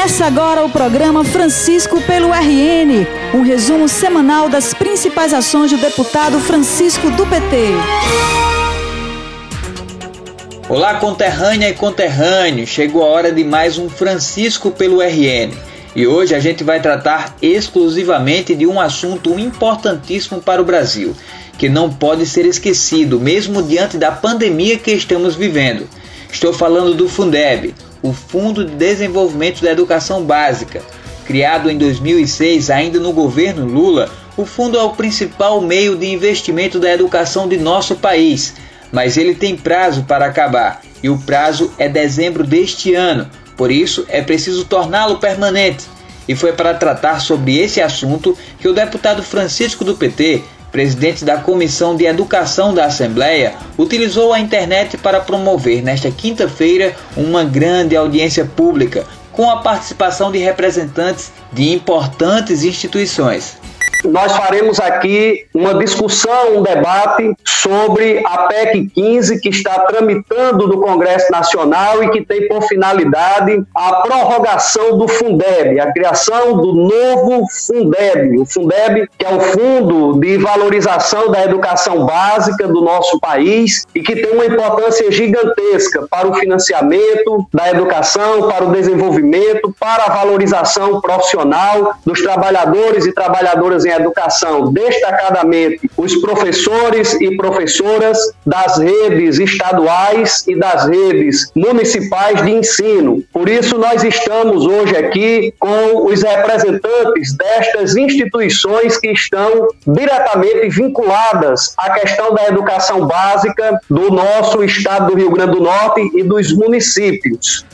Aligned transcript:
Começa 0.00 0.24
agora 0.24 0.64
o 0.64 0.70
programa 0.70 1.22
Francisco 1.22 2.00
pelo 2.00 2.32
RN, 2.32 3.06
um 3.34 3.42
resumo 3.42 3.86
semanal 3.86 4.48
das 4.48 4.72
principais 4.72 5.34
ações 5.34 5.70
do 5.70 5.76
deputado 5.76 6.40
Francisco 6.40 7.10
do 7.10 7.26
PT. 7.26 7.56
Olá, 10.70 10.94
conterrânea 10.94 11.68
e 11.68 11.74
conterrâneo, 11.74 12.66
chegou 12.66 13.02
a 13.02 13.08
hora 13.08 13.30
de 13.30 13.44
mais 13.44 13.76
um 13.76 13.90
Francisco 13.90 14.70
pelo 14.70 15.02
RN. 15.02 15.52
E 15.94 16.06
hoje 16.06 16.34
a 16.34 16.40
gente 16.40 16.64
vai 16.64 16.80
tratar 16.80 17.36
exclusivamente 17.42 18.54
de 18.54 18.66
um 18.66 18.80
assunto 18.80 19.38
importantíssimo 19.38 20.40
para 20.40 20.62
o 20.62 20.64
Brasil, 20.64 21.14
que 21.58 21.68
não 21.68 21.92
pode 21.92 22.24
ser 22.24 22.46
esquecido, 22.46 23.20
mesmo 23.20 23.62
diante 23.62 23.98
da 23.98 24.10
pandemia 24.10 24.78
que 24.78 24.92
estamos 24.92 25.34
vivendo. 25.34 25.86
Estou 26.32 26.52
falando 26.52 26.94
do 26.94 27.08
Fundeb, 27.08 27.74
o 28.02 28.12
Fundo 28.12 28.64
de 28.64 28.74
Desenvolvimento 28.74 29.62
da 29.62 29.72
Educação 29.72 30.24
Básica. 30.24 30.80
Criado 31.24 31.70
em 31.70 31.76
2006, 31.76 32.70
ainda 32.70 32.98
no 32.98 33.12
governo 33.12 33.66
Lula, 33.66 34.10
o 34.36 34.46
fundo 34.46 34.78
é 34.78 34.82
o 34.82 34.94
principal 34.94 35.60
meio 35.60 35.96
de 35.96 36.06
investimento 36.06 36.78
da 36.78 36.90
educação 36.90 37.46
de 37.46 37.56
nosso 37.58 37.96
país, 37.96 38.54
mas 38.90 39.16
ele 39.16 39.34
tem 39.34 39.56
prazo 39.56 40.04
para 40.04 40.26
acabar 40.26 40.80
e 41.02 41.08
o 41.08 41.18
prazo 41.18 41.72
é 41.78 41.88
dezembro 41.88 42.44
deste 42.44 42.94
ano, 42.94 43.28
por 43.56 43.70
isso 43.70 44.06
é 44.08 44.22
preciso 44.22 44.64
torná-lo 44.64 45.18
permanente. 45.18 45.84
E 46.28 46.34
foi 46.34 46.52
para 46.52 46.74
tratar 46.74 47.20
sobre 47.20 47.58
esse 47.58 47.80
assunto 47.80 48.36
que 48.58 48.68
o 48.68 48.72
deputado 48.72 49.22
Francisco 49.22 49.84
do 49.84 49.96
PT 49.96 50.42
presidente 50.70 51.24
da 51.24 51.38
Comissão 51.38 51.96
de 51.96 52.04
Educação 52.04 52.72
da 52.72 52.86
Assembleia, 52.86 53.54
utilizou 53.76 54.32
a 54.32 54.40
internet 54.40 54.96
para 54.96 55.20
promover 55.20 55.82
nesta 55.82 56.10
quinta-feira 56.10 56.94
uma 57.16 57.44
grande 57.44 57.96
audiência 57.96 58.44
pública 58.44 59.06
com 59.32 59.50
a 59.50 59.58
participação 59.58 60.30
de 60.30 60.38
representantes 60.38 61.32
de 61.52 61.72
importantes 61.72 62.62
instituições 62.62 63.58
nós 64.04 64.32
faremos 64.32 64.80
aqui 64.80 65.46
uma 65.54 65.74
discussão, 65.74 66.56
um 66.58 66.62
debate 66.62 67.34
sobre 67.44 68.22
a 68.26 68.48
PEC 68.48 68.90
15 68.94 69.40
que 69.40 69.48
está 69.48 69.80
tramitando 69.80 70.66
no 70.66 70.80
Congresso 70.80 71.30
Nacional 71.30 72.02
e 72.02 72.10
que 72.10 72.24
tem 72.24 72.48
por 72.48 72.62
finalidade 72.62 73.62
a 73.74 73.92
prorrogação 73.96 74.96
do 74.96 75.06
Fundeb, 75.08 75.78
a 75.80 75.92
criação 75.92 76.56
do 76.56 76.74
novo 76.74 77.46
Fundeb. 77.50 78.38
O 78.38 78.46
Fundeb, 78.46 79.08
que 79.18 79.26
é 79.26 79.34
o 79.34 79.40
Fundo 79.40 80.18
de 80.18 80.38
Valorização 80.38 81.30
da 81.30 81.44
Educação 81.44 82.06
Básica 82.06 82.66
do 82.66 82.80
nosso 82.80 83.18
país 83.20 83.86
e 83.94 84.00
que 84.00 84.16
tem 84.16 84.32
uma 84.32 84.46
importância 84.46 85.10
gigantesca 85.10 86.06
para 86.10 86.28
o 86.28 86.34
financiamento 86.34 87.46
da 87.52 87.70
educação, 87.70 88.48
para 88.48 88.64
o 88.64 88.72
desenvolvimento, 88.72 89.74
para 89.78 90.04
a 90.04 90.10
valorização 90.10 91.00
profissional 91.00 91.94
dos 92.04 92.22
trabalhadores 92.22 93.06
e 93.06 93.12
trabalhadoras 93.12 93.84
em 93.84 93.89
em 93.90 93.94
educação, 93.94 94.72
destacadamente 94.72 95.90
os 95.96 96.16
professores 96.16 97.14
e 97.20 97.36
professoras 97.36 98.18
das 98.46 98.78
redes 98.78 99.38
estaduais 99.38 100.44
e 100.46 100.56
das 100.56 100.86
redes 100.86 101.50
municipais 101.54 102.42
de 102.42 102.50
ensino. 102.50 103.22
Por 103.32 103.48
isso, 103.48 103.76
nós 103.78 104.02
estamos 104.04 104.66
hoje 104.66 104.96
aqui 104.96 105.52
com 105.58 106.06
os 106.06 106.22
representantes 106.22 107.36
destas 107.36 107.96
instituições 107.96 108.96
que 108.98 109.10
estão 109.10 109.68
diretamente 109.86 110.68
vinculadas 110.68 111.74
à 111.76 111.90
questão 111.90 112.34
da 112.34 112.46
educação 112.46 113.06
básica 113.06 113.80
do 113.88 114.10
nosso 114.10 114.62
estado 114.62 115.08
do 115.10 115.16
Rio 115.16 115.30
Grande 115.30 115.52
do 115.52 115.60
Norte 115.60 116.10
e 116.14 116.22
dos 116.22 116.52
municípios. 116.52 117.64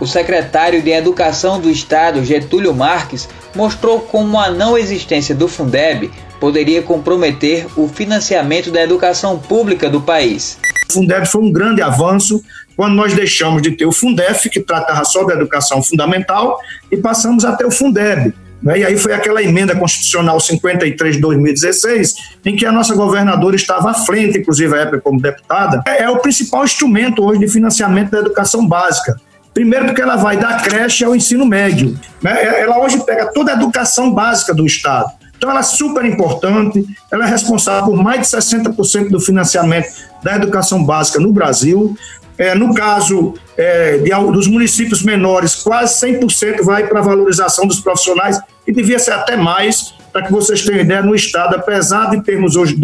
O 0.00 0.06
secretário 0.06 0.80
de 0.80 0.90
Educação 0.90 1.60
do 1.60 1.70
Estado, 1.70 2.24
Getúlio 2.24 2.72
Marques, 2.72 3.28
mostrou 3.54 4.00
como 4.00 4.40
a 4.40 4.50
não 4.50 4.78
existência 4.78 5.34
do 5.34 5.46
Fundeb 5.46 6.10
poderia 6.40 6.80
comprometer 6.80 7.66
o 7.76 7.86
financiamento 7.86 8.70
da 8.70 8.82
educação 8.82 9.38
pública 9.38 9.90
do 9.90 10.00
país. 10.00 10.58
O 10.88 10.94
Fundeb 10.94 11.26
foi 11.26 11.42
um 11.42 11.52
grande 11.52 11.82
avanço 11.82 12.42
quando 12.74 12.94
nós 12.94 13.12
deixamos 13.12 13.60
de 13.60 13.72
ter 13.72 13.84
o 13.84 13.92
Fundef, 13.92 14.48
que 14.48 14.60
tratava 14.60 15.04
só 15.04 15.22
da 15.22 15.34
educação 15.34 15.82
fundamental, 15.82 16.58
e 16.90 16.96
passamos 16.96 17.44
a 17.44 17.52
ter 17.52 17.66
o 17.66 17.70
Fundeb. 17.70 18.32
Né? 18.62 18.78
E 18.78 18.84
aí 18.86 18.96
foi 18.96 19.12
aquela 19.12 19.42
emenda 19.42 19.76
constitucional 19.76 20.40
53 20.40 21.16
de 21.16 21.20
2016, 21.20 22.14
em 22.46 22.56
que 22.56 22.64
a 22.64 22.72
nossa 22.72 22.94
governadora 22.94 23.54
estava 23.54 23.90
à 23.90 23.94
frente, 23.94 24.38
inclusive 24.38 24.74
a 24.74 24.80
época 24.80 25.02
como 25.02 25.20
deputada. 25.20 25.82
É, 25.86 26.04
é 26.04 26.10
o 26.10 26.18
principal 26.18 26.64
instrumento 26.64 27.22
hoje 27.22 27.40
de 27.40 27.48
financiamento 27.48 28.10
da 28.10 28.20
educação 28.20 28.66
básica. 28.66 29.20
Primeiro, 29.52 29.86
porque 29.86 30.00
ela 30.00 30.16
vai 30.16 30.36
da 30.36 30.60
creche 30.60 31.04
ao 31.04 31.14
ensino 31.14 31.44
médio. 31.44 31.98
Né? 32.22 32.60
Ela 32.60 32.78
hoje 32.78 33.04
pega 33.04 33.32
toda 33.32 33.52
a 33.52 33.54
educação 33.54 34.12
básica 34.12 34.54
do 34.54 34.64
Estado. 34.64 35.10
Então, 35.36 35.50
ela 35.50 35.60
é 35.60 35.62
super 35.62 36.04
importante, 36.04 36.84
ela 37.10 37.26
é 37.26 37.30
responsável 37.30 37.86
por 37.86 38.02
mais 38.02 38.20
de 38.20 38.36
60% 38.36 39.08
do 39.08 39.18
financiamento 39.18 39.88
da 40.22 40.36
educação 40.36 40.84
básica 40.84 41.18
no 41.18 41.32
Brasil. 41.32 41.96
É, 42.36 42.54
no 42.54 42.74
caso 42.74 43.34
é, 43.56 43.98
de, 43.98 44.10
dos 44.32 44.46
municípios 44.46 45.02
menores, 45.02 45.54
quase 45.56 46.06
100% 46.06 46.62
vai 46.62 46.86
para 46.86 47.00
a 47.00 47.02
valorização 47.02 47.66
dos 47.66 47.80
profissionais, 47.80 48.38
e 48.66 48.72
devia 48.72 48.98
ser 48.98 49.12
até 49.12 49.36
mais, 49.36 49.94
para 50.12 50.22
que 50.22 50.32
vocês 50.32 50.62
tenham 50.62 50.80
ideia, 50.80 51.02
no 51.02 51.14
Estado, 51.14 51.56
apesar 51.56 52.10
de 52.10 52.22
termos 52.22 52.54
hoje 52.56 52.76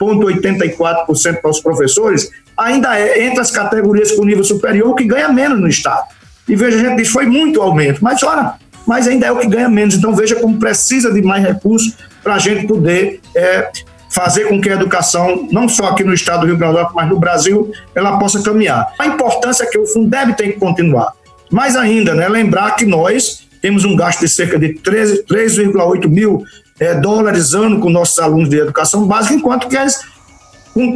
12,84% 0.00 1.40
para 1.40 1.50
os 1.50 1.60
professores, 1.60 2.30
ainda 2.56 2.98
é 2.98 3.24
entre 3.26 3.40
as 3.40 3.50
categorias 3.50 4.12
com 4.12 4.24
nível 4.24 4.44
superior 4.44 4.94
que 4.94 5.04
ganha 5.04 5.28
menos 5.28 5.60
no 5.60 5.68
Estado. 5.68 6.04
E 6.48 6.54
veja, 6.54 6.76
a 6.76 6.80
gente 6.80 6.96
diz, 6.96 7.08
foi 7.08 7.26
muito 7.26 7.60
aumento, 7.60 8.02
mas 8.02 8.22
olha, 8.22 8.54
mas 8.86 9.08
ainda 9.08 9.26
é 9.26 9.32
o 9.32 9.38
que 9.38 9.48
ganha 9.48 9.68
menos. 9.68 9.94
Então 9.94 10.14
veja 10.14 10.36
como 10.36 10.58
precisa 10.58 11.12
de 11.12 11.20
mais 11.22 11.44
recursos 11.44 11.96
para 12.22 12.34
a 12.34 12.38
gente 12.38 12.66
poder 12.66 13.20
é, 13.34 13.70
fazer 14.10 14.48
com 14.48 14.60
que 14.60 14.70
a 14.70 14.74
educação, 14.74 15.48
não 15.50 15.68
só 15.68 15.88
aqui 15.88 16.04
no 16.04 16.14
estado 16.14 16.40
do 16.40 16.46
Rio 16.46 16.56
Grande 16.56 16.74
do 16.74 16.80
Norte, 16.80 16.94
mas 16.94 17.08
no 17.08 17.18
Brasil, 17.18 17.72
ela 17.94 18.18
possa 18.18 18.42
caminhar. 18.42 18.92
A 18.98 19.06
importância 19.06 19.64
é 19.64 19.66
que 19.66 19.78
o 19.78 19.86
Fundeb 19.86 20.34
tem 20.34 20.52
que 20.52 20.58
continuar. 20.58 21.12
Mais 21.50 21.76
ainda, 21.76 22.14
né, 22.14 22.28
lembrar 22.28 22.76
que 22.76 22.84
nós 22.84 23.46
temos 23.60 23.84
um 23.84 23.96
gasto 23.96 24.20
de 24.20 24.28
cerca 24.28 24.58
de 24.58 24.74
3,8 24.74 26.08
mil 26.08 26.44
é, 26.78 26.94
dólares 26.94 27.54
ano 27.54 27.80
com 27.80 27.90
nossos 27.90 28.18
alunos 28.18 28.48
de 28.48 28.58
educação 28.58 29.06
básica, 29.06 29.34
enquanto 29.34 29.68
que 29.68 29.76
eles 29.76 30.00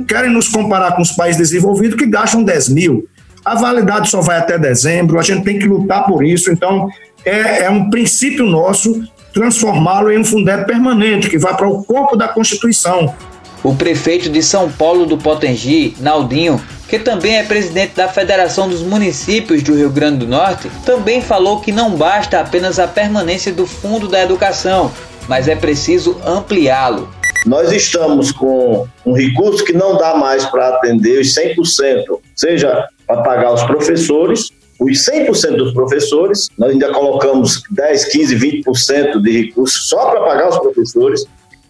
querem 0.07 0.31
nos 0.31 0.49
comparar 0.49 0.93
com 0.93 1.03
os 1.03 1.13
países 1.13 1.39
desenvolvidos 1.39 1.97
que 1.97 2.07
gastam 2.07 2.43
10 2.43 2.69
mil. 2.69 3.09
A 3.45 3.55
validade 3.55 4.11
só 4.11 4.21
vai 4.21 4.39
até 4.39 4.59
dezembro, 4.59 5.19
a 5.19 5.23
gente 5.23 5.45
tem 5.45 5.59
que 5.59 5.67
lutar 5.67 6.05
por 6.05 6.25
isso. 6.25 6.51
Então, 6.51 6.89
é, 7.25 7.65
é 7.65 7.71
um 7.71 7.89
princípio 7.89 8.45
nosso 8.45 9.03
transformá-lo 9.33 10.11
em 10.11 10.19
um 10.19 10.25
Fundeb 10.25 10.67
permanente, 10.67 11.31
que 11.31 11.39
vai 11.39 11.57
para 11.57 11.69
o 11.69 11.83
corpo 11.85 12.17
da 12.17 12.29
Constituição. 12.29 13.15
O 13.63 13.75
prefeito 13.75 14.29
de 14.29 14.43
São 14.43 14.71
Paulo 14.71 15.07
do 15.07 15.17
Potengi, 15.17 15.95
Naldinho, 16.01 16.61
que 16.89 16.99
também 16.99 17.37
é 17.37 17.45
presidente 17.45 17.95
da 17.95 18.09
Federação 18.09 18.69
dos 18.69 18.83
Municípios 18.83 19.63
do 19.63 19.75
Rio 19.75 19.91
Grande 19.91 20.19
do 20.19 20.27
Norte, 20.27 20.71
também 20.85 21.21
falou 21.23 21.61
que 21.61 21.71
não 21.71 21.91
basta 21.91 22.41
apenas 22.41 22.79
a 22.79 22.89
permanência 22.89 23.53
do 23.53 23.67
Fundo 23.67 24.09
da 24.09 24.21
Educação, 24.23 24.91
mas 25.31 25.47
é 25.47 25.55
preciso 25.55 26.17
ampliá-lo. 26.27 27.09
Nós 27.47 27.71
estamos 27.71 28.33
com 28.33 28.89
um 29.07 29.13
recurso 29.13 29.65
que 29.65 29.73
não 29.73 29.97
dá 29.97 30.17
mais 30.17 30.45
para 30.47 30.71
atender 30.71 31.21
os 31.21 31.33
100%, 31.33 32.19
seja 32.35 32.89
para 33.07 33.23
pagar 33.23 33.55
os 33.55 33.63
professores, 33.63 34.51
os 34.81 35.09
100% 35.09 35.57
dos 35.57 35.73
professores, 35.73 36.49
nós 36.59 36.73
ainda 36.73 36.93
colocamos 36.93 37.63
10, 37.71 38.07
15, 38.07 38.37
20% 38.37 39.23
de 39.23 39.45
recursos 39.45 39.89
só 39.89 40.11
para 40.11 40.21
pagar 40.23 40.49
os 40.49 40.59
professores, 40.59 41.25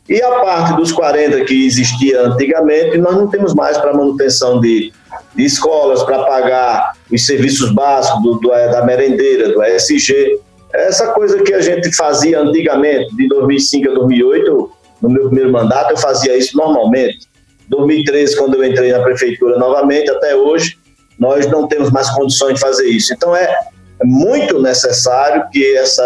e 0.09 0.23
a 0.23 0.31
parte 0.41 0.77
dos 0.77 0.91
40 0.91 1.45
que 1.45 1.67
existia 1.67 2.23
antigamente, 2.23 2.97
nós 2.97 3.15
não 3.15 3.29
temos 3.29 3.55
mais 3.55 3.77
para 3.77 3.93
manutenção 3.93 4.59
de, 4.59 4.91
de 5.37 5.45
escolas, 5.45 6.03
para 6.03 6.25
pagar 6.25 6.93
os 7.13 7.27
serviços 7.27 7.71
básicos 7.73 8.23
do, 8.23 8.39
do, 8.39 8.49
da 8.49 8.87
merendeira, 8.87 9.53
do 9.53 9.63
ESG. 9.63 10.41
Essa 10.73 11.13
coisa 11.13 11.43
que 11.43 11.53
a 11.53 11.61
gente 11.61 11.95
fazia 11.97 12.41
antigamente, 12.41 13.15
de 13.17 13.29
2005 13.29 13.91
a 13.91 13.95
2008, 13.95 14.73
no 15.03 15.09
meu 15.09 15.27
primeiro 15.27 15.53
mandato, 15.53 15.91
eu 15.91 15.97
fazia 15.97 16.37
isso 16.37 16.57
normalmente. 16.57 17.29
2013, 17.69 18.37
quando 18.37 18.55
eu 18.57 18.65
entrei 18.65 18.93
na 18.93 19.01
prefeitura 19.01 19.59
novamente, 19.59 20.11
até 20.11 20.35
hoje, 20.35 20.79
nós 21.19 21.47
não 21.47 21.67
temos 21.67 21.91
mais 21.91 22.11
condições 22.11 22.55
de 22.55 22.61
fazer 22.61 22.87
isso. 22.87 23.13
Então, 23.13 23.35
é 23.35 23.53
muito 24.03 24.61
necessário 24.61 25.49
que 25.53 25.77
essa, 25.77 26.03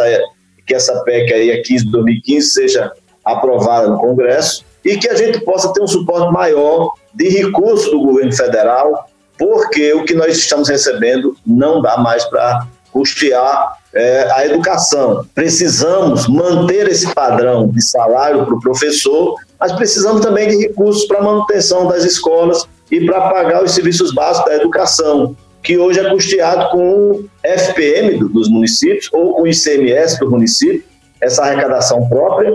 que 0.67 0.75
essa 0.75 1.03
PEC 1.05 1.33
aí, 1.33 1.53
a 1.53 1.63
15 1.63 1.85
de 1.85 1.91
2015, 1.91 2.47
seja 2.49 2.93
aprovada 3.25 3.89
no 3.89 3.99
Congresso 3.99 4.65
e 4.85 4.97
que 4.97 5.09
a 5.09 5.15
gente 5.15 5.41
possa 5.41 5.73
ter 5.73 5.83
um 5.83 5.87
suporte 5.87 6.31
maior 6.33 6.93
de 7.15 7.29
recursos 7.29 7.91
do 7.91 8.01
governo 8.01 8.33
federal, 8.33 9.09
porque 9.39 9.95
o 9.95 10.05
que 10.05 10.15
nós 10.15 10.37
estamos 10.37 10.69
recebendo 10.69 11.37
não 11.47 11.81
dá 11.81 11.97
mais 11.97 12.25
para 12.25 12.67
custear 12.93 13.79
é, 13.95 14.31
a 14.33 14.45
educação. 14.47 15.25
Precisamos 15.35 16.27
manter 16.27 16.89
esse 16.89 17.13
padrão 17.15 17.69
de 17.69 17.83
salário 17.83 18.45
para 18.45 18.55
o 18.55 18.61
professor, 18.61 19.37
mas 19.59 19.73
precisamos 19.73 20.21
também 20.21 20.49
de 20.49 20.57
recursos 20.57 21.05
para 21.07 21.23
manutenção 21.23 21.87
das 21.87 22.05
escolas 22.05 22.67
e 22.91 23.05
para 23.07 23.31
pagar 23.31 23.63
os 23.63 23.73
serviços 23.73 24.13
básicos 24.13 24.51
da 24.51 24.57
educação. 24.57 25.37
que 25.63 25.79
hoje 25.79 25.99
é 25.99 26.11
custeado 26.11 26.69
com 26.73 26.91
o 26.93 27.25
FPM 27.43 28.19
dos 28.19 28.51
municípios 28.51 29.09
ou 29.11 29.33
com 29.33 29.43
o 29.43 29.47
ICMS 29.47 30.19
do 30.19 30.31
município, 30.31 30.85
essa 31.19 31.43
arrecadação 31.43 32.07
própria, 32.07 32.53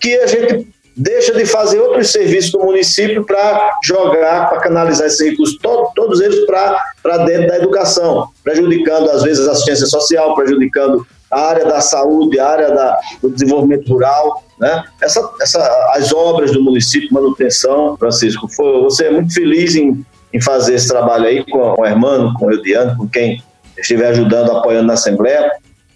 que 0.00 0.16
a 0.16 0.26
gente 0.26 0.66
deixa 0.96 1.32
de 1.32 1.46
fazer 1.46 1.78
outros 1.78 2.10
serviços 2.10 2.50
do 2.50 2.58
município 2.58 3.24
para 3.24 3.78
jogar, 3.84 4.48
para 4.48 4.58
canalizar 4.58 5.06
esses 5.06 5.20
recursos, 5.20 5.56
todo, 5.58 5.92
todos 5.94 6.20
eles 6.20 6.44
para 6.46 6.82
dentro 7.02 7.48
da 7.48 7.56
educação, 7.56 8.28
prejudicando 8.42 9.10
às 9.10 9.22
vezes 9.22 9.46
a 9.48 9.52
assistência 9.52 9.86
social, 9.86 10.34
prejudicando 10.34 11.06
a 11.30 11.40
área 11.40 11.64
da 11.64 11.80
saúde, 11.80 12.40
a 12.40 12.48
área 12.48 12.70
da, 12.70 12.98
do 13.22 13.30
desenvolvimento 13.30 13.92
rural, 13.92 14.42
né? 14.58 14.84
Essa, 15.00 15.28
essa, 15.40 15.92
as 15.94 16.12
obras 16.12 16.52
do 16.52 16.62
município, 16.62 17.12
manutenção, 17.12 17.96
Francisco, 17.96 18.48
foi, 18.48 18.82
você 18.82 19.06
é 19.06 19.10
muito 19.10 19.32
feliz 19.32 19.76
em, 19.76 20.04
em 20.32 20.40
fazer 20.40 20.74
esse 20.74 20.88
trabalho 20.88 21.26
aí 21.26 21.44
com 21.44 21.74
o 21.78 21.84
Hermano, 21.84 22.34
com 22.34 22.46
o 22.46 22.52
Eudiano, 22.52 22.96
com 22.96 23.08
quem 23.08 23.42
estiver 23.76 24.08
ajudando, 24.08 24.50
apoiando 24.50 24.88
na 24.88 24.94
Assembleia, 24.94 25.50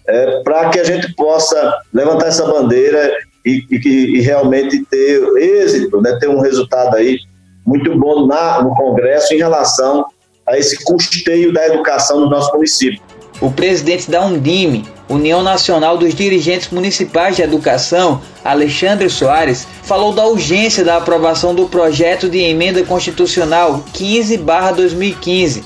é, 0.07 0.41
para 0.43 0.69
que 0.69 0.79
a 0.79 0.83
gente 0.83 1.13
possa 1.15 1.81
levantar 1.93 2.27
essa 2.27 2.45
bandeira 2.45 3.11
e, 3.45 3.65
e, 3.69 4.17
e, 4.17 4.21
realmente 4.21 4.85
ter 4.85 5.21
êxito, 5.37 6.01
né, 6.01 6.17
ter 6.19 6.29
um 6.29 6.39
resultado 6.39 6.95
aí 6.95 7.17
muito 7.65 7.97
bom 7.97 8.25
na, 8.25 8.61
no 8.61 8.73
Congresso 8.75 9.33
em 9.33 9.37
relação 9.37 10.05
a 10.47 10.57
esse 10.57 10.83
custeio 10.83 11.53
da 11.53 11.65
educação 11.67 12.19
no 12.19 12.29
nosso 12.29 12.51
município. 12.53 13.01
O 13.41 13.51
presidente 13.51 14.09
da 14.09 14.23
Undime, 14.23 14.85
União 15.09 15.43
Nacional 15.43 15.97
dos 15.97 16.15
Dirigentes 16.15 16.69
Municipais 16.69 17.35
de 17.35 17.41
Educação, 17.41 18.21
Alexandre 18.43 19.09
Soares, 19.09 19.67
falou 19.83 20.13
da 20.13 20.25
urgência 20.25 20.83
da 20.83 20.97
aprovação 20.97 21.53
do 21.53 21.67
projeto 21.67 22.29
de 22.29 22.39
emenda 22.39 22.83
constitucional 22.83 23.83
15/2015, 23.93 25.63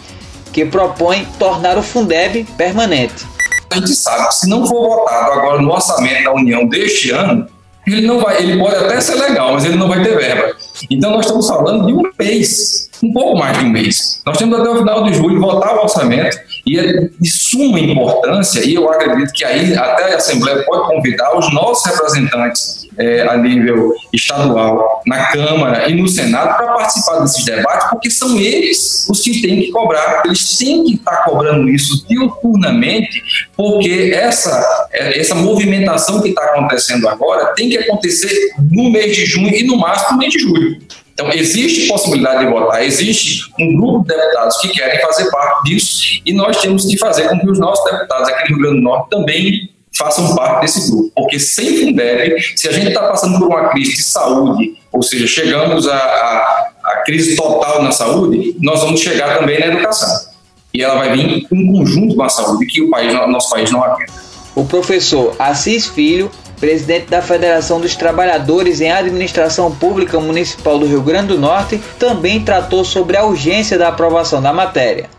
que 0.51 0.65
propõe 0.65 1.27
tornar 1.37 1.77
o 1.77 1.83
Fundeb 1.83 2.45
permanente. 2.57 3.25
A 3.69 3.75
gente 3.75 3.93
sabe 3.93 4.27
que 4.29 4.35
se 4.35 4.49
não 4.49 4.65
for 4.65 4.87
votado 4.87 5.33
agora 5.33 5.61
no 5.61 5.71
orçamento 5.71 6.23
da 6.23 6.33
União 6.33 6.65
deste 6.67 7.11
ano, 7.11 7.47
ele 7.85 8.07
não 8.07 8.19
vai, 8.19 8.41
ele 8.41 8.57
pode 8.57 8.75
até 8.75 8.99
ser 8.99 9.15
legal, 9.15 9.53
mas 9.53 9.65
ele 9.65 9.75
não 9.75 9.87
vai 9.87 10.01
ter 10.01 10.17
verba. 10.17 10.55
Então 10.89 11.11
nós 11.11 11.25
estamos 11.25 11.47
falando 11.47 11.85
de 11.85 11.93
um 11.93 12.03
mês, 12.17 12.89
um 13.03 13.11
pouco 13.11 13.37
mais 13.37 13.57
de 13.57 13.65
um 13.65 13.69
mês. 13.69 14.21
Nós 14.25 14.37
temos 14.37 14.59
até 14.59 14.69
o 14.69 14.77
final 14.77 15.03
de 15.03 15.13
julho 15.13 15.39
votar 15.39 15.75
o 15.75 15.81
orçamento 15.81 16.37
e 16.67 16.77
é 16.77 17.09
de 17.19 17.29
suma 17.29 17.79
importância, 17.79 18.59
e 18.59 18.75
eu 18.75 18.89
acredito 18.89 19.31
que 19.31 19.45
aí 19.45 19.75
até 19.75 20.13
a 20.13 20.17
Assembleia 20.17 20.63
pode 20.63 20.87
convidar 20.87 21.37
os 21.37 21.53
nossos 21.53 21.85
representantes 21.91 22.87
é, 22.97 23.21
a 23.21 23.37
nível 23.37 23.93
estadual, 24.11 25.01
na 25.05 25.27
Câmara 25.27 25.89
e 25.89 25.95
no 25.95 26.07
Senado 26.07 26.57
para 26.57 26.73
participar 26.73 27.19
desses 27.19 27.45
debates, 27.45 27.89
porque 27.89 28.09
são 28.09 28.37
eles 28.37 29.07
os 29.09 29.21
que 29.21 29.41
têm 29.41 29.61
que 29.61 29.71
cobrar, 29.71 30.23
eles 30.25 30.57
têm 30.57 30.83
que 30.83 30.95
estar 30.95 31.23
cobrando 31.23 31.69
isso 31.69 32.05
diuturnamente, 32.07 33.21
porque 33.55 34.11
essa, 34.13 34.87
é, 34.91 35.19
essa 35.19 35.35
movimentação 35.35 36.21
que 36.21 36.29
está 36.29 36.43
acontecendo 36.43 37.07
agora 37.07 37.53
tem 37.55 37.69
que 37.69 37.77
acontecer 37.77 38.51
no 38.71 38.89
mês 38.89 39.15
de 39.15 39.25
junho 39.25 39.55
e 39.55 39.63
no 39.63 39.77
máximo 39.77 40.07
no 40.13 40.17
mês 40.17 40.33
de 40.33 40.39
julho. 40.39 40.77
Então, 41.19 41.31
existe 41.31 41.87
possibilidade 41.87 42.45
de 42.45 42.51
votar, 42.51 42.85
existe 42.85 43.51
um 43.59 43.75
grupo 43.75 44.07
de 44.07 44.15
deputados 44.15 44.57
que 44.57 44.67
querem 44.67 45.01
fazer 45.01 45.31
parte 45.31 45.63
disso 45.67 46.21
e 46.23 46.31
nós 46.31 46.61
temos 46.61 46.85
que 46.85 46.95
fazer 46.95 47.27
com 47.27 47.39
que 47.39 47.49
os 47.49 47.57
nossos 47.57 47.83
deputados 47.91 48.29
aqui 48.29 48.51
no 48.51 48.57
Rio 48.57 48.57
Grande 48.59 48.75
do 48.77 48.83
Norte 48.83 49.09
também 49.09 49.71
façam 49.97 50.35
parte 50.35 50.61
desse 50.61 50.91
grupo. 50.91 51.11
Porque 51.15 51.39
sem 51.39 51.75
Fundeb, 51.77 52.35
se 52.55 52.67
a 52.67 52.71
gente 52.71 52.89
está 52.89 53.01
passando 53.07 53.39
por 53.39 53.47
uma 53.47 53.69
crise 53.69 53.95
de 53.95 54.03
saúde, 54.03 54.77
ou 54.91 55.01
seja, 55.01 55.25
chegamos 55.25 55.87
à, 55.89 56.71
crise 57.03 57.35
total 57.35 57.81
na 57.81 57.91
saúde, 57.91 58.55
nós 58.59 58.81
vamos 58.81 58.99
chegar 58.99 59.39
também 59.39 59.59
na 59.59 59.65
educação. 59.65 60.31
E 60.71 60.83
ela 60.83 60.99
vai 60.99 61.13
vir 61.13 61.47
em 61.51 61.67
conjunto 61.67 62.15
com 62.15 62.23
a 62.23 62.29
saúde, 62.29 62.67
que 62.67 62.83
o 62.83 62.91
país, 62.91 63.11
nosso 63.11 63.49
país 63.49 63.71
não 63.71 63.83
aguenta. 63.83 64.13
O 64.53 64.65
professor 64.65 65.35
Assis 65.39 65.87
Filho, 65.87 66.29
presidente 66.59 67.07
da 67.07 67.21
Federação 67.21 67.79
dos 67.79 67.95
Trabalhadores 67.95 68.81
em 68.81 68.91
Administração 68.91 69.71
Pública 69.71 70.19
Municipal 70.19 70.77
do 70.77 70.85
Rio 70.85 71.01
Grande 71.01 71.27
do 71.27 71.39
Norte, 71.39 71.81
também 71.99 72.43
tratou 72.43 72.83
sobre 72.83 73.15
a 73.15 73.23
urgência 73.23 73.77
da 73.77 73.89
aprovação 73.89 74.41
da 74.41 74.51
matéria 74.51 75.09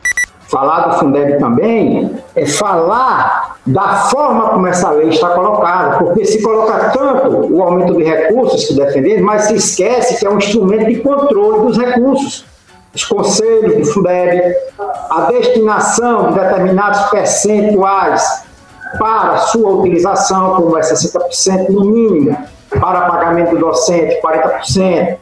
falar 0.48 0.88
do 0.88 0.98
Fundeb 0.98 1.38
também 1.38 2.10
é 2.34 2.46
falar 2.46 3.56
da 3.66 4.08
forma 4.10 4.48
como 4.48 4.66
essa 4.66 4.90
lei 4.90 5.10
está 5.10 5.30
colocada, 5.30 5.98
porque 5.98 6.24
se 6.24 6.42
coloca 6.42 6.90
tanto 6.90 7.52
o 7.52 7.62
aumento 7.62 7.94
de 7.94 8.02
recursos 8.02 8.66
que 8.66 8.74
defendemos, 8.74 9.22
mas 9.22 9.42
se 9.42 9.54
esquece 9.54 10.18
que 10.18 10.26
é 10.26 10.30
um 10.30 10.38
instrumento 10.38 10.86
de 10.86 11.00
controle 11.00 11.66
dos 11.66 11.78
recursos. 11.78 12.46
Os 12.94 13.04
conselhos 13.04 13.76
do 13.76 13.92
Fundeb, 13.92 14.54
a 15.10 15.28
destinação 15.30 16.32
de 16.32 16.40
determinados 16.40 17.02
percentuais 17.10 18.47
para 18.98 19.38
sua 19.38 19.70
utilização, 19.70 20.56
como 20.56 20.78
é 20.78 20.80
60% 20.80 21.70
no 21.70 21.84
mínimo, 21.84 22.36
para 22.80 23.02
pagamento 23.02 23.50
do 23.50 23.58
docente, 23.58 24.20
40%, 24.22 25.16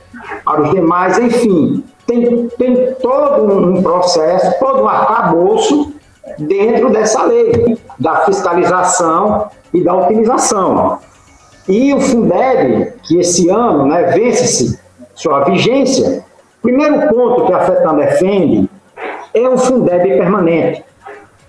para 0.44 0.62
os 0.62 0.70
demais, 0.70 1.18
enfim 1.18 1.84
tem, 2.06 2.48
tem 2.48 2.94
todo 2.94 3.44
um 3.44 3.82
processo, 3.82 4.58
todo 4.60 4.82
um 4.82 4.88
arcabouço 4.88 5.92
dentro 6.38 6.90
dessa 6.90 7.24
lei, 7.24 7.76
da 7.98 8.24
fiscalização 8.24 9.48
e 9.74 9.82
da 9.82 9.94
utilização. 9.94 10.98
E 11.68 11.92
o 11.92 12.00
Fundeb, 12.00 12.92
que 13.02 13.18
esse 13.18 13.48
ano 13.50 13.86
né, 13.86 14.04
vence-se 14.04 14.78
sua 15.14 15.44
vigência, 15.44 16.24
primeiro 16.62 17.08
ponto 17.08 17.46
que 17.46 17.52
a 17.52 17.60
FETAM 17.60 17.96
defende 17.96 18.70
é 19.34 19.48
um 19.48 19.58
Fundeb 19.58 20.08
permanente. 20.16 20.84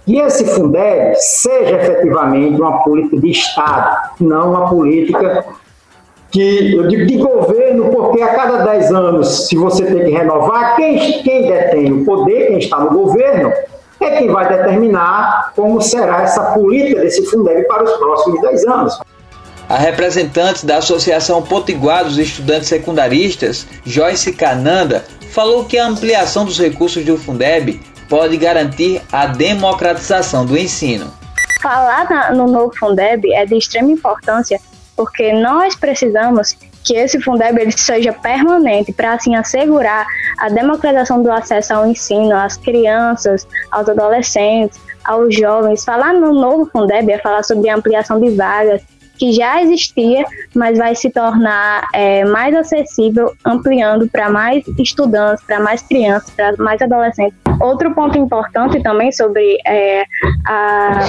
Que 0.08 0.20
esse 0.20 0.46
Fundeb 0.46 1.16
seja 1.18 1.76
efetivamente 1.76 2.62
uma 2.62 2.82
política 2.82 3.18
de 3.20 3.30
Estado, 3.30 4.12
não 4.22 4.52
uma 4.52 4.70
política 4.70 5.46
que 6.32 6.78
de 6.88 7.18
governo, 7.18 7.90
porque 7.92 8.22
a 8.22 8.34
cada 8.34 8.64
10 8.64 8.92
anos, 8.94 9.48
se 9.50 9.58
você 9.58 9.86
tem 9.86 10.06
que 10.06 10.12
renovar, 10.12 10.78
quem, 10.78 11.22
quem 11.24 11.48
detém 11.48 11.92
o 11.92 12.06
poder, 12.06 12.48
quem 12.48 12.58
está 12.58 12.80
no 12.80 12.90
governo, 12.90 13.52
é 14.00 14.12
quem 14.12 14.30
vai 14.30 14.48
determinar 14.48 15.52
como 15.54 15.82
será 15.82 16.22
essa 16.22 16.54
política 16.54 17.02
desse 17.02 17.26
Fundeb 17.26 17.68
para 17.68 17.84
os 17.84 17.92
próximos 17.98 18.42
10 18.44 18.66
anos. 18.66 18.98
A 19.68 19.76
representante 19.76 20.66
da 20.66 20.78
Associação 20.78 21.42
Potiguar 21.42 22.06
dos 22.06 22.18
Estudantes 22.18 22.70
Secundaristas, 22.70 23.68
Joyce 23.86 24.32
Cananda, 24.32 25.04
falou 25.32 25.66
que 25.66 25.78
a 25.78 25.86
ampliação 25.86 26.46
dos 26.46 26.58
recursos 26.58 27.04
do 27.04 27.18
Fundeb 27.18 27.78
pode 28.08 28.38
garantir 28.38 29.02
a 29.12 29.28
democratização 29.28 30.46
do 30.46 30.58
ensino. 30.58 31.12
Falar 31.62 32.34
no 32.34 32.46
novo 32.46 32.72
Fundeb 32.78 33.32
é 33.34 33.46
de 33.46 33.56
extrema 33.56 33.92
importância 33.92 34.60
porque 34.96 35.32
nós 35.32 35.76
precisamos 35.76 36.58
que 36.84 36.96
esse 36.96 37.22
Fundeb 37.22 37.60
ele 37.60 37.72
seja 37.72 38.12
permanente 38.12 38.92
para 38.92 39.14
assim 39.14 39.36
assegurar 39.36 40.06
a 40.40 40.50
democratização 40.50 41.22
do 41.22 41.32
acesso 41.32 41.74
ao 41.74 41.86
ensino 41.86 42.36
às 42.36 42.58
crianças, 42.58 43.48
aos 43.72 43.88
adolescentes, 43.88 44.80
aos 45.06 45.36
jovens. 45.36 45.84
Falar 45.84 46.14
no 46.14 46.34
novo 46.34 46.66
Fundeb 46.72 47.12
é 47.12 47.20
falar 47.20 47.44
sobre 47.44 47.70
ampliação 47.70 48.20
de 48.20 48.32
vagas 48.32 48.82
que 49.18 49.32
já 49.34 49.62
existia, 49.62 50.24
mas 50.56 50.78
vai 50.78 50.96
se 50.96 51.10
tornar 51.10 51.88
é, 51.94 52.24
mais 52.26 52.56
acessível, 52.56 53.34
ampliando 53.44 54.08
para 54.08 54.30
mais 54.30 54.64
estudantes, 54.78 55.44
para 55.44 55.60
mais 55.60 55.82
crianças, 55.82 56.30
para 56.32 56.56
mais 56.58 56.82
adolescentes. 56.82 57.47
Outro 57.60 57.94
ponto 57.94 58.18
importante 58.18 58.82
também 58.82 59.12
sobre 59.12 59.58
é, 59.66 60.04
a, 60.46 61.00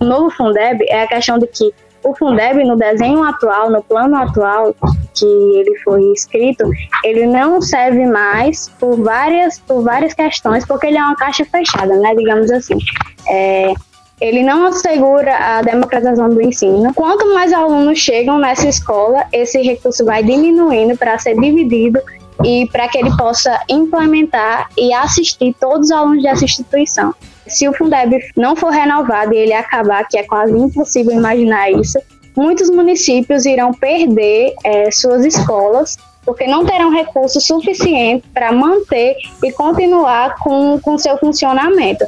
o 0.00 0.04
novo 0.04 0.30
Fundeb 0.30 0.84
é 0.88 1.02
a 1.02 1.06
questão 1.06 1.38
de 1.38 1.46
que 1.46 1.72
o 2.04 2.14
Fundeb, 2.14 2.62
no 2.64 2.76
desenho 2.76 3.22
atual, 3.22 3.70
no 3.70 3.82
plano 3.82 4.14
atual 4.16 4.74
que 5.14 5.24
ele 5.24 5.74
foi 5.78 6.02
escrito, 6.12 6.68
ele 7.02 7.26
não 7.26 7.62
serve 7.62 8.06
mais 8.06 8.68
por 8.78 8.96
várias, 8.96 9.58
por 9.58 9.82
várias 9.82 10.12
questões, 10.12 10.66
porque 10.66 10.88
ele 10.88 10.98
é 10.98 11.02
uma 11.02 11.16
caixa 11.16 11.44
fechada, 11.46 11.96
né? 11.96 12.14
Digamos 12.14 12.50
assim. 12.50 12.76
É, 13.26 13.72
ele 14.20 14.42
não 14.42 14.66
assegura 14.66 15.34
a 15.36 15.62
democratização 15.62 16.28
do 16.28 16.40
ensino. 16.40 16.92
Quanto 16.94 17.32
mais 17.34 17.52
alunos 17.52 17.98
chegam 17.98 18.38
nessa 18.38 18.68
escola, 18.68 19.24
esse 19.32 19.60
recurso 19.62 20.04
vai 20.04 20.22
diminuindo 20.22 20.96
para 20.96 21.18
ser 21.18 21.34
dividido 21.38 22.00
e 22.42 22.68
para 22.72 22.88
que 22.88 22.98
ele 22.98 23.14
possa 23.16 23.60
implementar 23.68 24.68
e 24.76 24.92
assistir 24.92 25.54
todos 25.60 25.86
os 25.86 25.92
alunos 25.92 26.22
dessa 26.22 26.44
instituição. 26.44 27.14
Se 27.46 27.68
o 27.68 27.74
Fundeb 27.74 28.18
não 28.36 28.56
for 28.56 28.70
renovado 28.70 29.34
e 29.34 29.36
ele 29.36 29.52
acabar, 29.52 30.06
que 30.08 30.16
é 30.16 30.22
quase 30.22 30.56
impossível 30.56 31.12
imaginar 31.12 31.70
isso, 31.70 31.98
muitos 32.36 32.70
municípios 32.70 33.44
irão 33.44 33.72
perder 33.72 34.54
é, 34.64 34.90
suas 34.90 35.24
escolas 35.24 35.96
porque 36.24 36.46
não 36.46 36.64
terão 36.64 36.90
recursos 36.90 37.46
suficientes 37.46 38.28
para 38.32 38.50
manter 38.50 39.16
e 39.42 39.52
continuar 39.52 40.36
com, 40.36 40.80
com 40.80 40.96
seu 40.96 41.18
funcionamento. 41.18 42.06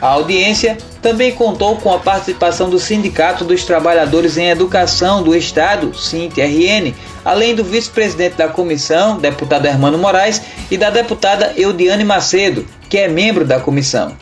A 0.00 0.08
audiência 0.08 0.76
também 1.00 1.32
contou 1.32 1.76
com 1.76 1.92
a 1.92 1.98
participação 1.98 2.68
do 2.68 2.78
Sindicato 2.78 3.44
dos 3.44 3.64
Trabalhadores 3.64 4.36
em 4.36 4.48
Educação 4.48 5.22
do 5.22 5.34
Estado, 5.34 5.94
SINT-RN, 5.94 6.94
além 7.24 7.54
do 7.54 7.64
vice-presidente 7.64 8.36
da 8.36 8.48
comissão, 8.48 9.18
deputado 9.18 9.66
Hermano 9.66 9.98
Moraes, 9.98 10.42
e 10.70 10.76
da 10.76 10.90
deputada 10.90 11.52
Eudiane 11.56 12.04
Macedo, 12.04 12.66
que 12.88 12.98
é 12.98 13.08
membro 13.08 13.44
da 13.44 13.60
comissão. 13.60 14.16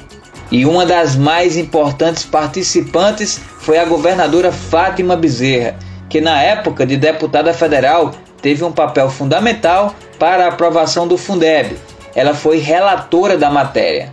E 0.50 0.66
uma 0.66 0.84
das 0.84 1.16
mais 1.16 1.56
importantes 1.56 2.24
participantes 2.24 3.40
foi 3.60 3.78
a 3.78 3.84
governadora 3.84 4.52
Fátima 4.52 5.16
Bezerra, 5.16 5.76
que 6.10 6.20
na 6.20 6.42
época 6.42 6.84
de 6.84 6.96
deputada 6.96 7.54
federal 7.54 8.12
teve 8.42 8.62
um 8.62 8.70
papel 8.70 9.08
fundamental 9.08 9.94
para 10.18 10.44
a 10.44 10.48
aprovação 10.48 11.08
do 11.08 11.16
Fundeb. 11.16 11.76
Ela 12.14 12.34
foi 12.34 12.58
relatora 12.58 13.38
da 13.38 13.48
matéria. 13.48 14.12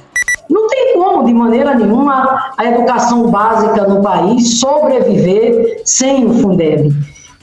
Como, 1.00 1.24
de 1.24 1.34
maneira 1.34 1.76
nenhuma, 1.76 2.52
a 2.58 2.66
educação 2.66 3.32
básica 3.32 3.88
no 3.88 4.02
país 4.02 4.60
sobreviver 4.60 5.82
sem 5.86 6.26
o 6.26 6.34
Fundeb. 6.34 6.92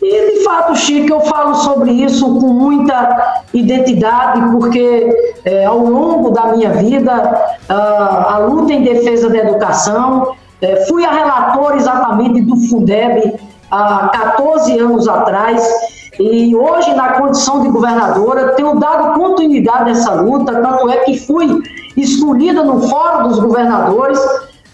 E, 0.02 0.36
de 0.36 0.44
fato, 0.44 0.76
Chico, 0.76 1.10
eu 1.10 1.20
falo 1.20 1.54
sobre 1.54 1.90
isso 1.90 2.38
com 2.38 2.48
muita 2.48 3.42
identidade, 3.54 4.42
porque 4.52 5.08
é, 5.42 5.64
ao 5.64 5.78
longo 5.78 6.32
da 6.32 6.48
minha 6.48 6.70
vida, 6.75 7.56
a, 7.66 8.34
a 8.34 8.38
luta 8.40 8.75
em 8.75 8.82
defesa 8.82 9.30
da 9.30 9.38
educação, 9.38 10.34
é, 10.60 10.84
fui 10.84 11.02
a 11.06 11.10
relator 11.10 11.76
exatamente 11.76 12.42
do 12.42 12.56
Fundeb 12.68 13.40
há 13.70 14.10
14 14.12 14.78
anos 14.78 15.08
atrás, 15.08 15.66
e 16.18 16.54
hoje, 16.54 16.94
na 16.94 17.14
condição 17.14 17.62
de 17.62 17.68
governadora, 17.68 18.54
tenho 18.54 18.78
dado 18.78 19.18
continuidade 19.18 19.90
a 19.90 19.92
essa 19.92 20.14
luta, 20.14 20.61
tanto 20.61 20.88
é 20.90 20.99
que 20.99 21.18
fui 21.18 21.62
escolhida 21.96 22.62
no 22.62 22.88
Fórum 22.88 23.28
dos 23.28 23.38
Governadores 23.38 24.18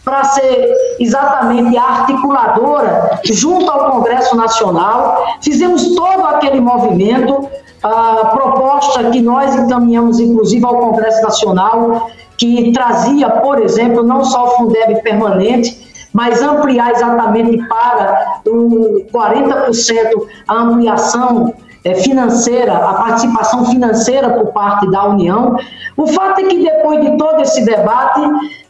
para 0.05 0.25
ser 0.25 0.75
exatamente 0.99 1.77
a 1.77 1.83
articuladora 1.83 3.21
junto 3.25 3.71
ao 3.71 3.93
Congresso 3.93 4.37
Nacional. 4.37 5.25
Fizemos 5.41 5.95
todo 5.95 6.25
aquele 6.27 6.61
movimento, 6.61 7.49
a 7.83 8.31
proposta 8.33 9.11
que 9.11 9.21
nós 9.21 9.55
encaminhamos, 9.55 10.19
inclusive, 10.21 10.65
ao 10.65 10.77
Congresso 10.77 11.23
Nacional, 11.23 12.11
que 12.37 12.73
trazia, 12.73 13.29
por 13.31 13.61
exemplo, 13.61 14.03
não 14.03 14.25
só 14.25 14.45
o 14.45 14.51
Fundeb 14.57 15.01
permanente, 15.03 16.09
mas 16.13 16.43
ampliar 16.43 16.91
exatamente 16.91 17.57
para 17.69 18.32
o 18.47 19.05
40% 19.13 20.27
a 20.49 20.55
ampliação 20.55 21.55
é, 21.85 21.95
financeira, 21.95 22.75
a 22.75 22.95
participação 22.95 23.65
financeira 23.67 24.31
por 24.31 24.53
parte 24.53 24.91
da 24.91 25.09
União. 25.09 25.57
O 25.97 26.07
fato 26.07 26.41
é 26.41 26.45
que 26.45 26.63
depois 26.63 27.01
de 27.01 27.17
todo 27.17 27.41
esse 27.43 27.65
debate, 27.65 28.21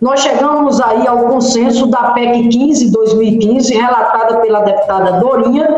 nós 0.01 0.21
chegamos 0.21 0.81
aí 0.81 1.07
ao 1.07 1.19
consenso 1.29 1.87
da 1.87 2.11
PEC 2.13 2.49
15 2.49 2.91
2015, 2.91 3.75
relatada 3.75 4.39
pela 4.39 4.61
deputada 4.61 5.13
Dorinha, 5.21 5.69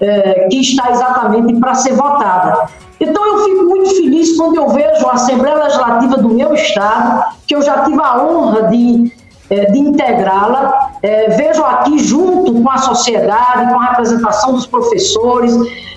é, 0.00 0.48
que 0.48 0.60
está 0.60 0.90
exatamente 0.90 1.54
para 1.54 1.74
ser 1.74 1.94
votada. 1.94 2.68
Então 3.00 3.26
eu 3.26 3.44
fico 3.44 3.64
muito 3.64 3.90
feliz 3.96 4.36
quando 4.36 4.56
eu 4.56 4.68
vejo 4.68 5.06
a 5.06 5.12
Assembleia 5.12 5.56
Legislativa 5.56 6.16
do 6.18 6.28
meu 6.28 6.54
estado, 6.54 7.24
que 7.46 7.54
eu 7.54 7.62
já 7.62 7.82
tive 7.84 8.00
a 8.00 8.22
honra 8.22 8.68
de, 8.68 9.12
é, 9.50 9.70
de 9.70 9.78
integrá-la, 9.78 10.92
é, 11.04 11.28
vejo 11.28 11.62
aqui 11.62 11.98
junto 11.98 12.54
com 12.54 12.70
a 12.70 12.78
sociedade, 12.78 13.70
com 13.70 13.78
a 13.78 13.90
representação 13.90 14.54
dos 14.54 14.64
professores, 14.64 15.54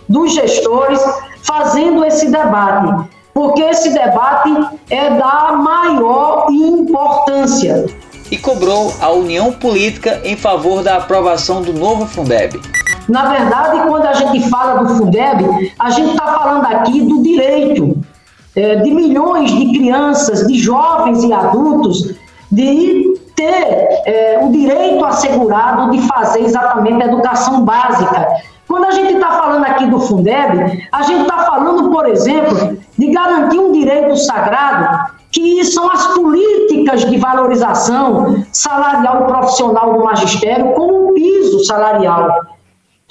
dos 0.10 0.34
gestores, 0.34 1.02
fazendo 1.44 2.04
esse 2.04 2.30
debate, 2.30 3.08
porque 3.34 3.62
esse 3.62 3.94
debate 3.94 4.50
é 4.90 5.12
da 5.12 5.54
maior 5.54 6.48
importância. 6.52 7.86
E 8.30 8.38
cobrou 8.38 8.94
a 9.00 9.10
união 9.10 9.54
política 9.54 10.20
em 10.26 10.36
favor 10.36 10.84
da 10.84 10.98
aprovação 10.98 11.62
do 11.62 11.72
novo 11.72 12.06
Fundeb. 12.06 12.60
Na 13.08 13.30
verdade, 13.30 13.88
quando 13.88 14.06
a 14.06 14.14
gente 14.14 14.50
fala 14.50 14.84
do 14.84 14.96
Fundeb, 14.96 15.74
a 15.80 15.90
gente 15.90 16.12
está 16.12 16.34
falando 16.34 16.66
aqui 16.66 17.02
do 17.04 17.24
direito 17.24 17.98
é, 18.54 18.76
de 18.76 18.92
milhões 18.92 19.52
de 19.52 19.68
crianças, 19.68 20.46
de 20.46 20.60
jovens 20.60 21.24
e 21.24 21.32
adultos 21.32 22.14
de 22.52 23.07
ter 23.38 24.02
é, 24.06 24.40
o 24.42 24.52
direito 24.52 25.06
assegurado 25.06 25.92
de 25.92 26.02
fazer 26.08 26.42
exatamente 26.42 27.04
a 27.04 27.06
educação 27.06 27.64
básica. 27.64 28.28
Quando 28.68 28.86
a 28.86 28.92
gente 28.92 29.14
está 29.14 29.32
falando 29.32 29.64
aqui 29.64 29.86
do 29.86 30.00
Fundeb, 30.00 30.90
a 30.92 31.04
gente 31.04 31.22
está 31.22 31.38
falando, 31.46 31.90
por 31.90 32.10
exemplo, 32.10 32.78
de 32.98 33.12
garantir 33.12 33.60
um 33.60 33.72
direito 33.72 34.18
sagrado, 34.18 35.14
que 35.32 35.64
são 35.64 35.90
as 35.90 36.08
políticas 36.08 37.06
de 37.06 37.18
valorização 37.18 38.44
salarial 38.52 39.24
e 39.24 39.28
profissional 39.28 39.94
do 39.94 40.04
magistério 40.04 40.74
com 40.74 41.10
um 41.10 41.14
piso 41.14 41.64
salarial. 41.64 42.57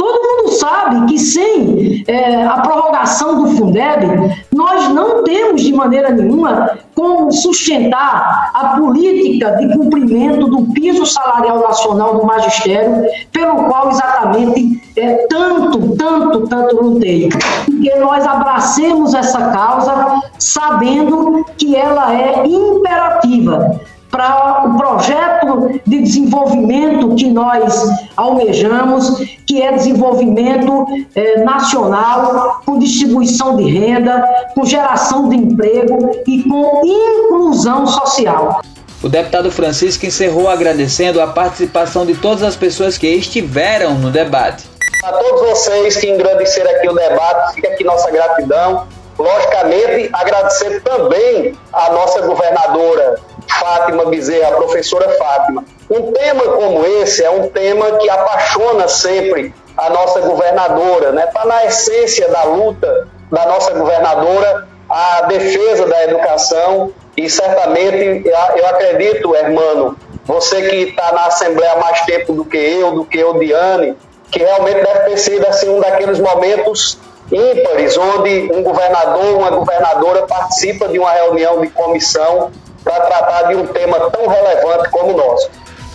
Todo 0.07 0.23
mundo 0.23 0.53
sabe 0.53 1.07
que 1.07 1.19
sem 1.19 2.05
é, 2.07 2.45
a 2.45 2.61
prorrogação 2.61 3.43
do 3.43 3.57
Fundeb, 3.57 4.07
nós 4.55 4.89
não 4.91 5.25
temos 5.25 5.63
de 5.63 5.73
maneira 5.73 6.11
nenhuma 6.11 6.79
como 6.95 7.33
sustentar 7.33 8.53
a 8.55 8.77
política 8.77 9.57
de 9.57 9.77
cumprimento 9.77 10.47
do 10.47 10.73
piso 10.73 11.05
salarial 11.05 11.59
nacional 11.59 12.21
do 12.21 12.25
magistério, 12.25 13.05
pelo 13.33 13.65
qual 13.65 13.91
exatamente 13.91 14.81
é, 14.97 15.27
tanto, 15.27 15.97
tanto, 15.97 16.47
tanto 16.47 16.85
lutei. 16.85 17.29
Que 17.67 17.93
nós 17.97 18.25
abracemos 18.25 19.13
essa 19.13 19.51
causa 19.51 20.23
sabendo 20.39 21.45
que 21.59 21.75
ela 21.75 22.15
é 22.15 22.47
imperativa 22.47 23.81
para 24.17 24.65
o 24.65 24.79
projeto 24.79 25.81
de 25.87 26.01
desenvolvimento 26.01 27.15
que 27.17 27.29
nós 27.29 27.87
almejamos, 28.17 29.19
que 29.47 29.61
é 29.61 29.73
desenvolvimento 29.73 30.87
eh, 31.15 31.43
nacional, 31.45 32.63
com 32.65 32.79
distribuição 32.79 33.57
de 33.57 33.71
renda, 33.71 34.25
com 34.55 34.65
geração 34.65 35.29
de 35.29 35.37
emprego 35.37 36.11
e 36.27 36.43
com 36.45 36.81
inclusão 36.83 37.87
social. 37.87 38.63
O 39.03 39.09
deputado 39.11 39.51
Francisco 39.51 40.07
encerrou 40.07 40.49
agradecendo 40.49 41.21
a 41.21 41.27
participação 41.27 42.07
de 42.07 42.15
todas 42.15 42.43
as 42.43 42.57
pessoas 42.57 42.97
que 42.97 43.07
estiveram 43.07 43.97
no 43.97 44.11
debate. 44.11 44.65
A 45.05 45.13
todos 45.13 45.43
vocês 45.43 45.97
que 45.97 46.09
engrandeceram 46.09 46.71
aqui 46.71 46.89
o 46.89 46.95
debate, 46.95 47.55
fica 47.55 47.69
aqui 47.69 47.85
nossa 47.85 48.11
gratidão. 48.11 48.87
Logicamente, 49.19 50.09
agradecer 50.13 50.81
também 50.83 51.55
a 51.73 51.93
nossa 51.93 52.23
governadora 52.23 53.17
Fátima 53.49 54.07
Bezerra, 54.07 54.49
a 54.49 54.57
professora 54.57 55.09
Fátima. 55.19 55.65
Um 55.91 56.13
tema 56.13 56.43
como 56.45 56.85
esse 56.85 57.23
é 57.23 57.31
um 57.31 57.49
tema 57.49 57.93
que 57.99 58.11
apaixona 58.11 58.89
sempre 58.89 59.55
a 59.77 59.91
nossa 59.91 60.21
governadora, 60.21 61.13
né? 61.13 61.25
Está 61.25 61.45
na 61.45 61.65
essência 61.65 62.29
da 62.29 62.45
luta 62.45 63.09
da 63.31 63.47
nossa 63.47 63.73
governadora 63.73 64.67
a 64.89 65.23
defesa 65.23 65.87
da 65.87 66.05
educação 66.05 66.93
e 67.17 67.29
certamente 67.29 68.29
eu 68.57 68.67
acredito, 68.67 69.35
hermano, 69.35 69.97
você 70.25 70.69
que 70.69 70.77
está 70.91 71.13
na 71.13 71.27
Assembleia 71.27 71.73
há 71.73 71.77
mais 71.77 72.01
tempo 72.03 72.33
do 72.33 72.45
que 72.45 72.57
eu, 72.57 72.93
do 72.93 73.05
que 73.05 73.19
eu, 73.19 73.39
Diane, 73.39 73.97
que 74.31 74.41
realmente 74.41 74.83
deve 74.83 75.11
ter 75.11 75.17
sido 75.19 75.47
assim, 75.47 75.69
um 75.69 75.81
daqueles 75.81 76.19
momentos 76.19 76.99
ímpares 77.33 77.97
onde 77.97 78.51
um 78.53 78.63
governador, 78.63 79.37
uma 79.37 79.51
governadora 79.51 80.27
participa 80.27 80.89
de 80.89 80.99
uma 80.99 81.11
reunião 81.13 81.61
de 81.61 81.69
comissão 81.69 82.51
para 82.87 83.05
tratar 83.05 83.49
de 83.49 83.57
um 83.57 83.67
tema 83.67 83.99
tão 84.11 84.29
relevante 84.29 84.89
como 84.91 85.13
o 85.13 85.17
nosso. 85.17 85.51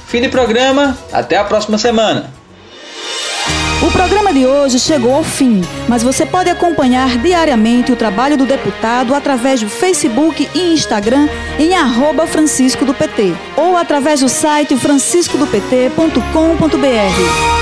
Fim 0.07 0.21
de 0.21 0.27
programa, 0.27 0.97
até 1.13 1.37
a 1.37 1.45
próxima 1.45 1.77
semana. 1.77 2.29
O 3.81 3.89
programa 3.89 4.33
de 4.33 4.45
hoje 4.45 4.77
chegou 4.77 5.15
ao 5.15 5.23
fim, 5.23 5.61
mas 5.87 6.03
você 6.03 6.25
pode 6.25 6.49
acompanhar 6.49 7.17
diariamente 7.17 7.91
o 7.91 7.95
trabalho 7.95 8.37
do 8.37 8.45
deputado 8.45 9.15
através 9.15 9.61
do 9.61 9.69
Facebook 9.69 10.47
e 10.53 10.73
Instagram 10.73 11.27
em 11.57 11.73
arroba 11.73 12.27
Francisco 12.27 12.85
do 12.85 12.93
PT 12.93 13.33
ou 13.55 13.77
através 13.77 14.19
do 14.19 14.29
site 14.29 14.75
franciscodopt.com.br. 14.75 17.60